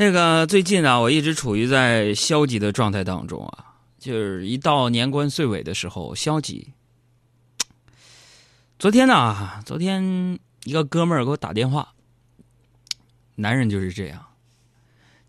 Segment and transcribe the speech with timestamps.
[0.00, 6.72] 那个最近啊，我一直处于在消极的状态当中啊，就是一到年关岁尾的时候，消极。
[8.78, 11.92] 昨天呢，昨天一个哥们儿给我打电话，
[13.34, 14.24] 男人就是这样，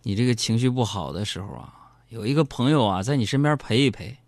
[0.04, 4.20] 你这个情绪不好的时候啊，有一个朋友啊在你身边陪一陪，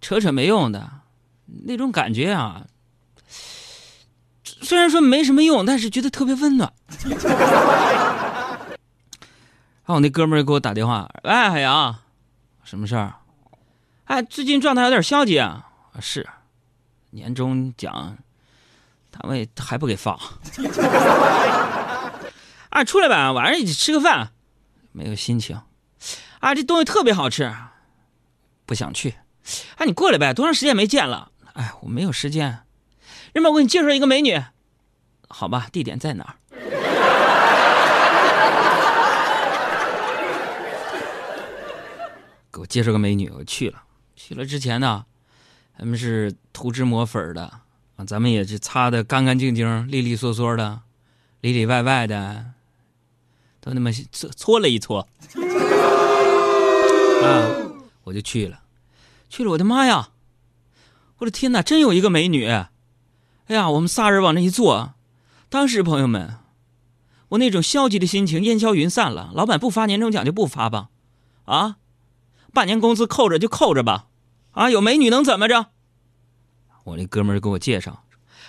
[0.00, 0.90] 扯扯没用的，
[1.66, 2.66] 那种感觉啊，
[4.42, 6.72] 虽然说没什么用，但是觉得特别温暖。
[9.92, 11.94] 然后我那哥们儿给我打电话，喂，海洋，
[12.64, 13.12] 什么事儿？
[14.04, 15.68] 哎，最近状态有点消极啊。
[16.00, 16.26] 是，
[17.10, 18.16] 年终奖，
[19.10, 20.18] 单位还不给发。
[22.70, 24.32] 啊，出来吧，晚上一起吃个饭。
[24.92, 25.60] 没有心情。
[26.40, 27.54] 啊，这东西特别好吃，
[28.64, 29.16] 不想去。
[29.76, 31.32] 哎，你过来呗，多长时间没见了？
[31.52, 32.60] 哎，我没有时间。
[33.34, 34.42] 要不我给你介绍一个美女。
[35.28, 36.36] 好吧，地点在哪儿？
[42.52, 43.82] 给我介绍个美女，我去了。
[44.14, 45.06] 去了之前呢，
[45.78, 47.44] 他们是涂脂抹粉的
[47.96, 50.82] 啊，咱们也是擦的干干净净、利利索索的、
[51.40, 52.52] 里里外外的，
[53.60, 55.08] 都那么搓搓了一搓
[57.24, 57.48] 啊，
[58.04, 58.60] 我就去了。
[59.30, 60.10] 去了，我的妈呀！
[61.18, 62.46] 我的天哪，真有一个美女！
[62.46, 62.68] 哎
[63.46, 64.92] 呀，我们仨人往那一坐，
[65.48, 66.36] 当时朋友们，
[67.30, 69.30] 我那种消极的心情烟消云散了。
[69.34, 70.90] 老板不发年终奖就不发吧，
[71.46, 71.76] 啊？
[72.52, 74.06] 半年工资扣着就扣着吧，
[74.52, 75.66] 啊，有美女能怎么着？
[76.84, 78.04] 我那哥们儿给我介绍，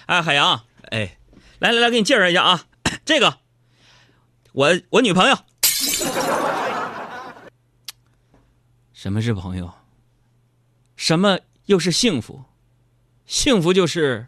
[0.08, 1.18] 哎，海洋，哎，
[1.60, 2.66] 来来来，给你介绍一下啊，
[3.06, 3.38] 这个，
[4.52, 5.38] 我我女朋友。
[8.94, 9.74] 什么是朋友？
[10.96, 12.44] 什么又是幸福？
[13.26, 14.28] 幸福就是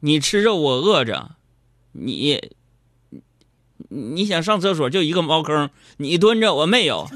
[0.00, 1.36] 你吃肉我饿着，
[1.92, 2.52] 你
[3.88, 7.08] 你想上厕所就一个茅坑，你蹲着我没有。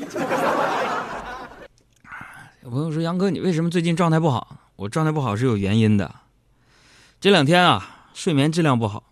[2.67, 6.12] 有朋友说：“杨哥，你为什么最近状态不好？”我状态不好是有原因的。
[7.21, 9.04] 这两天啊，睡眠质量不好。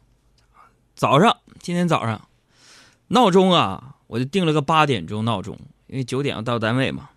[0.96, 2.26] 早上，今天早上，
[3.06, 5.56] 闹钟啊，我就定了个八点钟闹钟，
[5.86, 7.10] 因为九点要到单位嘛。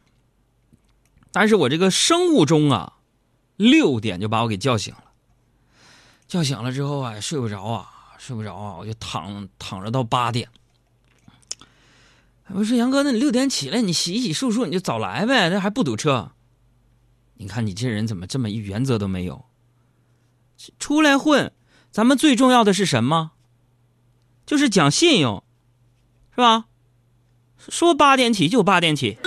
[1.32, 2.94] 但是我这个生物钟啊，
[3.56, 5.06] 六点就把我给叫醒了。
[6.28, 7.90] 叫醒了之后啊，睡不着啊，
[8.20, 10.48] 睡不着啊，我就躺躺着到八点。
[12.54, 16.32] 我说杨哥，那你六点起来，你洗洗漱漱，你就早来呗，那还不堵车。
[17.36, 19.46] 你看你这人怎么这么一原则都没有？
[20.80, 21.52] 出来混，
[21.92, 23.32] 咱们最重要的是什么？
[24.46, 25.44] 就是讲信用，
[26.32, 26.66] 是吧？
[27.70, 29.18] 说八点起就八点起。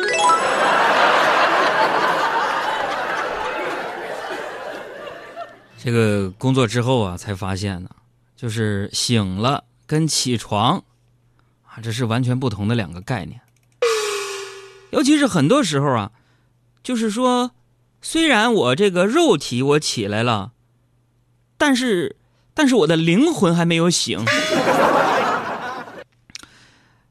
[5.82, 7.91] 这个工作之后啊，才发现呢，
[8.34, 10.82] 就是醒了跟起床。
[11.72, 13.41] 啊，这是完全不同的两个概念。
[14.91, 16.10] 尤其是很多时候啊，
[16.82, 17.53] 就是说，
[18.03, 20.50] 虽然我这个肉体我起来了，
[21.56, 22.16] 但是，
[22.54, 24.25] 但是我的灵魂还没有醒。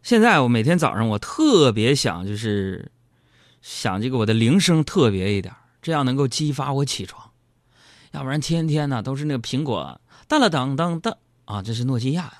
[0.03, 2.91] 现在我每天早上我特别想，就是
[3.61, 7.29] 想这个我的铃声特别一点，这样能够激发我起床。
[8.11, 11.15] 要不然天天呢都是那个苹果当了当当当
[11.45, 12.33] 啊，这是诺基亚。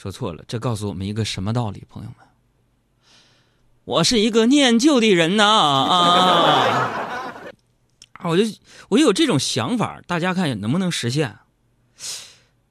[0.00, 2.18] 说错了，这告诉我们一个什么道理，朋友们？
[3.84, 7.34] 我是一个念旧的人呐 啊！
[8.22, 8.44] 我就
[8.90, 11.38] 我有这种想法，大家看能不能实现？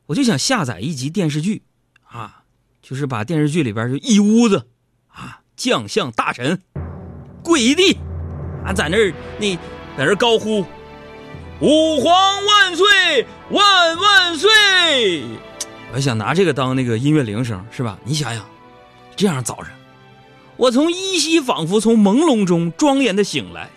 [0.06, 1.64] 我就想下载一集电视剧
[2.10, 2.44] 啊，
[2.82, 4.70] 就是把电视剧里边就一屋子
[5.10, 6.62] 啊将相大臣
[7.44, 7.98] 跪地
[8.66, 9.54] 啊，在那儿那
[9.98, 10.66] 在那儿高呼
[11.60, 15.26] “吾皇万岁，万万岁”。
[15.94, 17.98] 我想拿这个当那个音乐铃声，是吧？
[18.04, 18.46] 你想想，
[19.16, 19.72] 这样早晨，
[20.56, 23.70] 我从依稀仿佛从朦胧中庄严的醒来，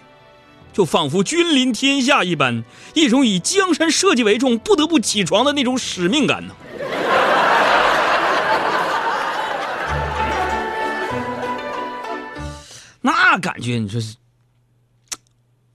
[0.73, 6.55] 就仿佛君临天下一般，一种以江山社稷为重，不得不起床的那种使命感呢。
[13.01, 14.17] 那感觉，你说是？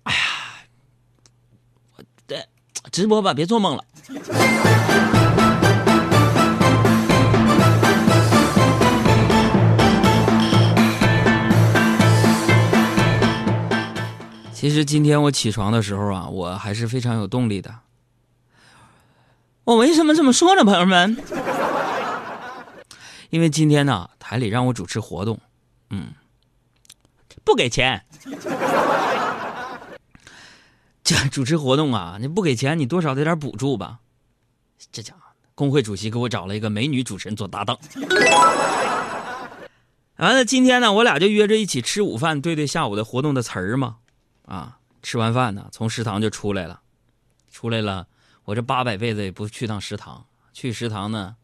[0.04, 0.20] 哎呀，
[1.96, 2.48] 我的
[2.92, 3.84] 直播吧，别做梦了。
[14.66, 17.82] 其实今天我起床的时候啊，我还是非常有动力的。
[19.64, 21.16] 我为什么这么说呢，朋友们？
[23.30, 25.40] 因为今天呢，台里让我主持活动，
[25.92, 26.08] 嗯，
[27.44, 28.04] 不给钱。
[31.04, 34.00] 这主持活动啊，你不给钱，你多少得点补助吧？
[34.92, 35.20] 这家伙
[35.54, 37.78] 工会主席给我找了一个美女主持人做搭档。
[40.18, 43.98] 完了，今天呢，我俩就约着一起吃午饭，对对下午的活动的词儿嘛。
[44.46, 46.82] 啊，吃完饭呢，从食堂就出来了，
[47.52, 48.08] 出来了，
[48.44, 50.26] 我这八百辈子也不去趟食堂。
[50.54, 51.36] 去食堂呢，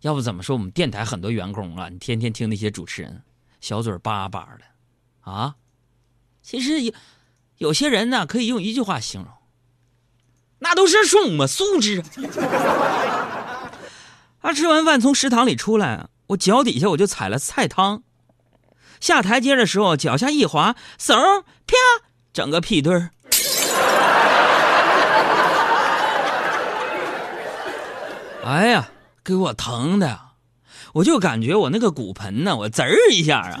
[0.00, 1.88] 要不怎么说我们电台很多员工啊？
[1.88, 3.22] 你天天听那些主持人，
[3.60, 5.54] 小嘴巴巴的，啊，
[6.42, 6.92] 其实有
[7.58, 9.30] 有些人呢，可以用一句话形容，
[10.58, 12.02] 那都是什么素质？
[14.40, 18.02] 啊，吃完饭从食堂里出来，我脚底下我就踩了菜汤。
[19.00, 21.76] 下台阶的时候，脚下一滑，嗖，啪，
[22.38, 23.10] 整个屁墩儿。
[28.46, 28.88] 哎呀，
[29.24, 30.20] 给我疼的，
[30.92, 33.58] 我就感觉我那个骨盆呢，我滋儿一下啊，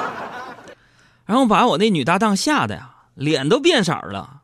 [1.28, 4.40] 然后把我那女搭档吓得呀，脸都变色了。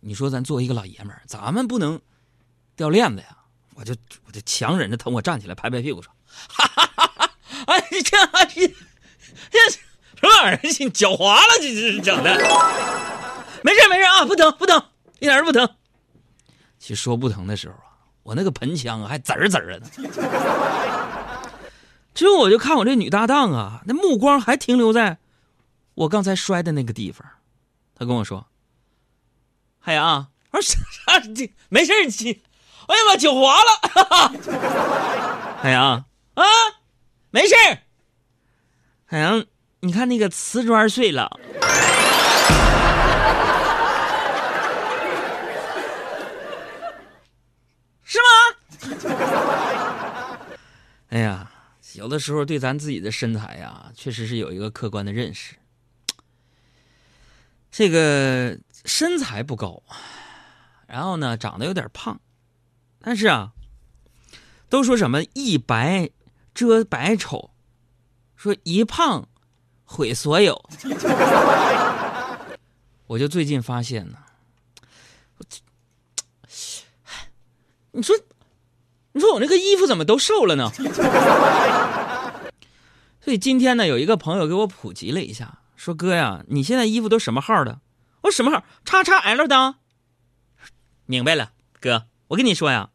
[0.00, 2.00] 你说咱作为一个老爷们儿，咱们不能
[2.76, 3.26] 掉链子呀。
[3.74, 3.94] 我就
[4.26, 6.10] 我就强忍着疼，我站起来拍拍屁股说
[6.48, 7.30] ：“哈哈哈哈
[7.66, 8.16] 哎，这
[8.46, 8.68] 这。”
[9.52, 9.58] 这
[10.42, 10.60] 玩意儿？
[10.62, 11.48] 你脚滑了？
[11.60, 12.34] 这这是整的？
[13.62, 14.82] 没事没事啊，不疼不疼，
[15.18, 15.68] 一点都不疼。
[16.78, 19.86] 其实说不疼的时候啊，我那个盆腔啊还滋儿滋儿的。
[22.14, 25.18] 之后我就看我这女搭档啊，那目光还停留在
[25.94, 27.26] 我刚才摔的那个地方。
[27.96, 28.46] 她跟我说
[29.80, 30.76] ：“海洋， 我说
[31.06, 31.28] 啥啥？
[31.68, 32.40] 没事儿，亲。
[32.86, 33.70] 哎呀妈，脚滑了。
[35.60, 36.04] 海洋
[36.34, 36.44] 啊，
[37.30, 37.54] 没事。”
[39.04, 39.44] 海洋，
[39.80, 41.38] 你看那个瓷砖碎了，
[48.02, 48.26] 是吗？
[51.10, 51.48] 哎呀，
[51.94, 55.54] 有的时候对咱自己的身材呀，确实是有一个客观的认识。
[57.70, 59.80] 这个身材不高，
[60.88, 62.20] 然后呢，长得有点胖，
[63.00, 63.52] 但是啊，
[64.68, 66.10] 都说什么一白
[66.52, 67.52] 遮百丑。
[68.34, 69.28] 说一胖
[69.90, 70.54] 毁所有，
[73.08, 74.18] 我就最近发现呢，
[77.92, 78.14] 你说，
[79.12, 80.70] 你说我那个衣服怎么都瘦了呢？
[83.24, 87.80] 所以今天呢，有一个朋友给我普及了一下，说哥呀，你现在衣服都什么号的？
[88.22, 88.62] 我什么号？
[88.84, 89.76] 叉叉 L 的。
[91.06, 92.90] 明白了，哥，我跟你说呀，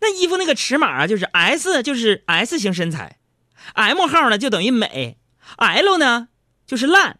[0.00, 3.18] 那衣服那个尺码啊，就是 S，就是 S 型身材。
[3.74, 5.18] M 号呢就等于美
[5.56, 6.28] ，L 呢
[6.66, 7.18] 就是烂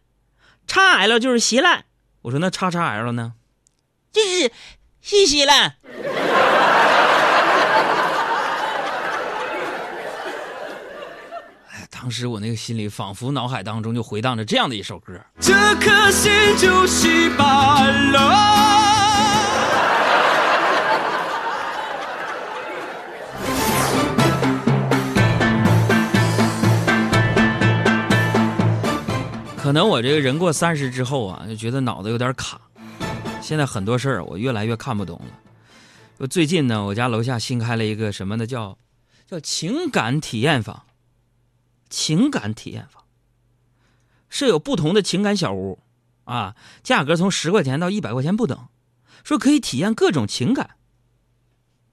[0.67, 1.85] ，XL 就是稀烂。
[2.23, 3.33] 我说那 XXL 呢？
[4.11, 4.51] 就是
[5.01, 5.75] 稀稀烂。
[11.69, 15.13] 哎，当时我那个心里仿佛脑海当中就回荡着这样的一首歌。
[15.39, 18.74] 这颗心就稀巴烂。
[29.65, 32.61] 可能我这个人过三十之后啊，就觉得脑子有点卡。
[33.41, 35.25] 现在很多事儿我越来越看不懂了。
[36.17, 38.45] 我最近呢，我家楼下新开了一个什么呢？
[38.45, 38.77] 叫
[39.25, 40.83] 叫情感体验房。
[41.89, 43.05] 情感体验房
[44.29, 45.79] 设有不同的情感小屋，
[46.25, 46.53] 啊，
[46.83, 48.67] 价格从十块钱到一百块钱不等，
[49.23, 50.75] 说可以体验各种情感。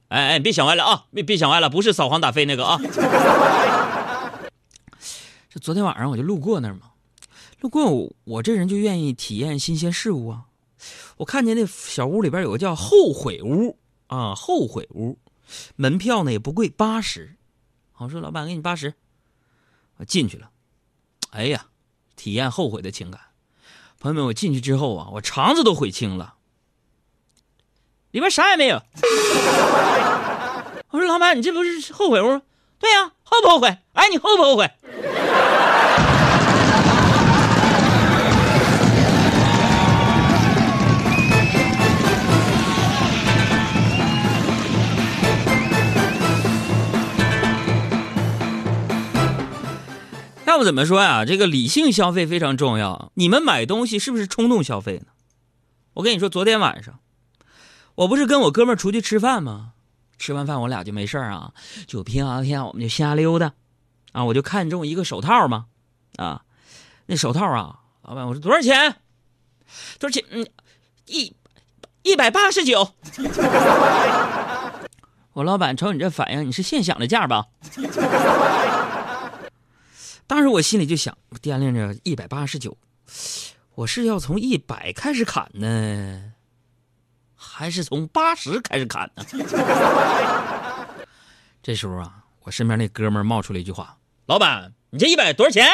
[0.08, 1.06] 哎哎，别想歪了啊！
[1.10, 2.78] 别别想歪了，不是扫黄打非那个啊。
[5.48, 6.90] 这昨天晚上我就路过那儿嘛。
[7.62, 10.46] 路过我，我这人就愿意体验新鲜事物啊！
[11.18, 13.78] 我看见那小屋里边有个叫“后悔屋”
[14.08, 15.16] 啊，“后悔屋”，
[15.76, 17.36] 门票呢也不贵，八十。
[17.98, 18.94] 我说老板，给你八十。
[19.98, 20.50] 我进去了，
[21.30, 21.66] 哎呀，
[22.16, 23.20] 体验后悔的情感。
[24.00, 26.34] 朋友们，我进去之后啊，我肠子都悔青了，
[28.10, 28.82] 里边啥也没有。
[30.90, 32.42] 我说老板，你这不是后悔屋？
[32.80, 33.78] 对呀，后不后悔？
[33.92, 34.68] 哎，你后不后悔？
[50.64, 51.24] 怎么说呀？
[51.24, 53.10] 这个理性消费非常重要。
[53.14, 55.06] 你们买东西是不是冲动消费呢？
[55.94, 56.98] 我跟你说，昨天晚上，
[57.94, 59.72] 我不是跟我哥们儿出去吃饭吗？
[60.18, 61.52] 吃完饭我俩就没事啊，
[61.86, 63.52] 就平啊天我们就瞎溜达，
[64.12, 65.66] 啊，我就看中一个手套嘛，
[66.16, 66.42] 啊，
[67.06, 68.96] 那手套啊，老板我说多少钱？
[69.98, 70.24] 多少钱？
[70.30, 70.46] 嗯，
[71.06, 71.34] 一
[72.02, 72.92] 一百八十九。
[75.34, 77.46] 我老板瞅你这反应，你是现想的价吧？
[80.32, 82.74] 当时我心里就想，掂量着一百八十九，
[83.74, 86.32] 我是要从一百开始砍呢，
[87.36, 89.22] 还是从八十开始砍呢？
[91.62, 95.68] 这时候啊，我身边那哥们冒出了一句话：“老板，你这一百多少钱？”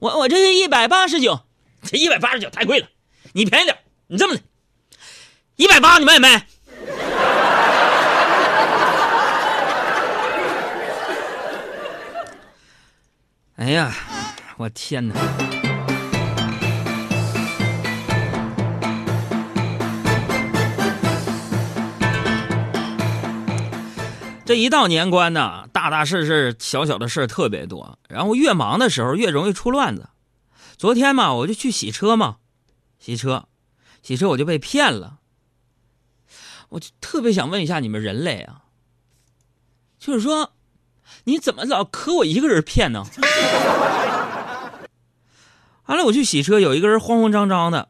[0.00, 1.38] 我我这是一百八十九，
[1.82, 2.88] 这一百八十九太贵了，
[3.34, 4.40] 你便宜点，你这么的，
[5.56, 6.42] 一百八你卖没？
[13.62, 13.94] 哎呀，
[14.56, 15.14] 我天哪！
[24.44, 30.08] 这一到年关呢，大大事事、小小的事特别多，然后越忙的时候越容易出乱子。
[30.76, 32.38] 昨天嘛，我就去洗车嘛，
[32.98, 33.46] 洗车，
[34.02, 35.20] 洗车我就被骗了。
[36.70, 38.62] 我就特别想问一下你们人类啊，
[40.00, 40.52] 就是说，
[41.24, 43.04] 你怎么老可我一个人骗呢？
[45.86, 47.88] 完了，我去洗车，有一个人慌慌张张的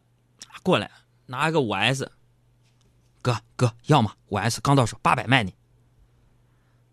[0.62, 0.90] 过来，
[1.26, 2.10] 拿一个五 S，
[3.20, 4.14] 哥哥要吗？
[4.28, 5.54] 五 S 刚到手，八百卖你。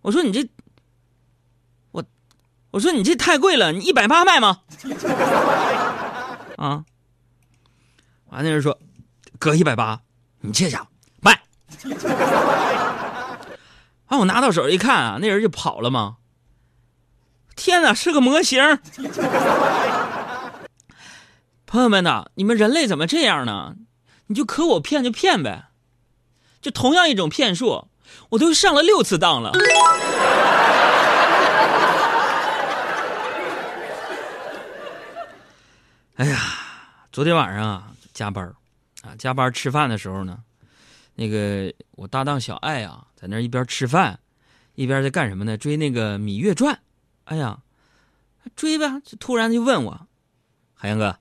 [0.02, 0.48] 我说你这，
[1.92, 2.04] 我
[2.72, 4.62] 我说你这太贵了，你一百八卖吗？
[6.58, 6.86] 啊！
[8.28, 8.80] 完那人说，
[9.40, 10.02] 哥一百八，
[10.42, 10.88] 你这家伙
[11.22, 11.42] 卖。
[14.06, 14.20] 啊！
[14.20, 16.18] 我拿到手一看啊，那人就跑了吗？
[17.60, 18.80] 天哪，是个模型！
[21.66, 23.76] 朋友们呐，你们人类怎么这样呢？
[24.28, 25.66] 你就可我骗就骗呗，
[26.62, 27.90] 就同样一种骗术，
[28.30, 29.52] 我都上了六次当了。
[36.16, 36.38] 哎呀，
[37.12, 38.54] 昨天晚上啊加班
[39.02, 40.38] 啊加班吃饭的时候呢，
[41.16, 44.18] 那个我搭档小爱啊在那一边吃饭，
[44.76, 45.58] 一边在干什么呢？
[45.58, 46.74] 追那个《芈月传》。
[47.30, 47.60] 哎呀，
[48.56, 50.08] 追吧，就突然就问我，
[50.74, 51.20] 海洋哥，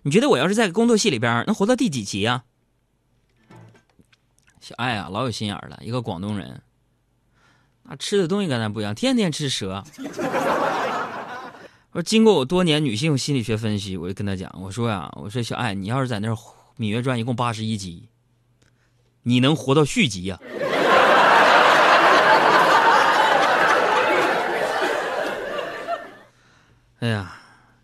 [0.00, 2.44] 你觉得我要是在工作戏里边能活到第几集啊？
[4.62, 6.62] 小爱啊，老有心眼了，一个广东人，
[7.82, 9.84] 那吃的东西跟咱不一样，天天吃蛇。
[11.92, 16.28] 我说，经过我多年女性心理学分析，我就跟他讲，我说呀，我说小爱，你要是在那
[16.78, 18.08] 《芈月传》一共八十一集，
[19.24, 20.40] 你能活到续集呀？
[27.00, 27.36] 哎呀，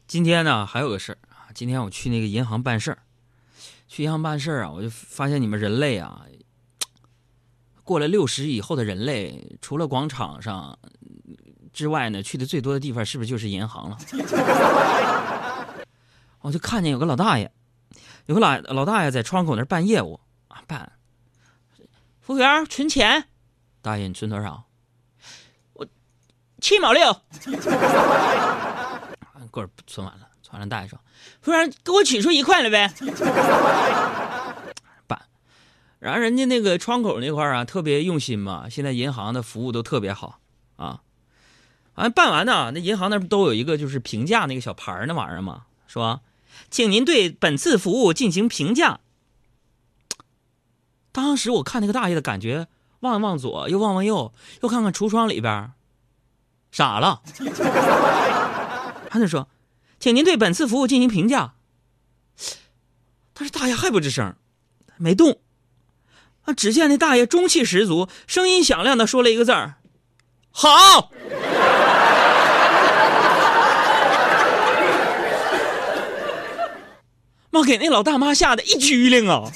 [0.06, 2.98] 今天呢还有个事儿啊，今天我去那个银行办事儿，
[3.88, 6.24] 去银行办事儿啊，我就发现你们人类啊，
[7.84, 10.78] 过了六十以后的人类，除了广场上。
[11.72, 13.98] 之外呢，去的最多的地方是不是就是银行了？
[16.40, 17.52] 我就看见有个老大爷，
[18.26, 20.92] 有个老老大爷在窗口那办业务啊，办。
[22.20, 23.28] 服务员存钱，
[23.80, 24.64] 大爷你存多少？
[25.74, 25.86] 我
[26.60, 27.22] 七毛六。
[29.50, 30.98] 过会儿存完了，存完了，大爷说
[31.42, 32.92] ：“服务员给我取出一块来呗。
[35.06, 35.20] ”办。
[35.98, 40.40] 然后人家那个窗口那块啊，特别用心嘛，现在银行的服务都特别好
[40.76, 41.02] 啊。
[41.96, 45.64] 完办完呢，那银行那不都有一个就是评价那个小牌那玩意儿吗？
[45.86, 46.22] 说，
[46.70, 49.00] 请您对本次服务进行评价。
[51.12, 52.68] 当时我看那个大爷的感觉，
[53.00, 55.72] 望望左，又望望右，又看看橱窗里边，
[56.70, 57.22] 傻了。
[59.12, 59.48] 他就说，
[59.98, 61.54] 请您对本次服务进行评价。
[63.34, 64.36] 但是大爷还不吱声，
[64.96, 65.40] 没动。
[66.42, 69.74] 啊，只见那大爷中气十足，声音响亮的说了一个字儿
[70.52, 71.10] ：“好。
[77.50, 79.50] ”妈给那老大妈吓得一激灵啊！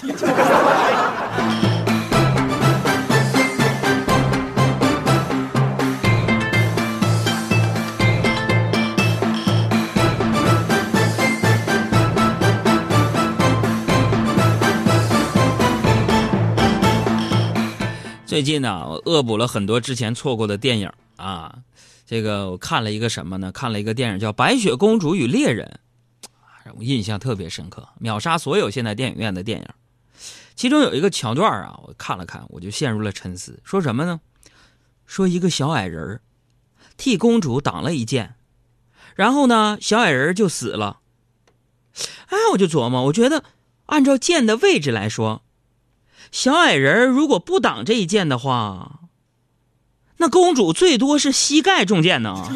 [18.34, 21.60] 最近呢，我恶补了很多之前错过的电影啊。
[22.04, 23.52] 这个我看了一个什么呢？
[23.52, 25.78] 看了一个电影叫《白雪公主与猎人》。
[26.76, 29.68] 我印象特别深刻，秒杀所有现在电影院的电影。
[30.56, 33.60] 其中有一个桥段啊，我看了看，我就陷入了沉思。
[33.62, 34.20] 说什么呢？
[35.06, 36.20] 说一个小矮人
[36.96, 38.34] 替公主挡了一剑，
[39.14, 40.98] 然后呢，小矮人就死了。
[42.26, 43.44] 哎，我就琢磨，我觉得
[43.86, 45.43] 按照剑的位置来说，
[46.34, 49.02] 小矮人如果不挡这一箭的话，
[50.16, 52.34] 那公主最多是膝盖中箭呢。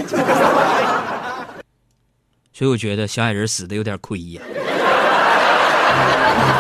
[2.52, 4.42] 所以我觉得小矮人死的有点亏呀。